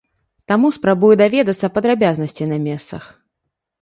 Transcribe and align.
Таму 0.51 0.69
спрабую 0.77 1.11
даведацца 1.23 1.71
падрабязнасці 1.75 2.43
на 2.55 2.63
месцах. 2.67 3.03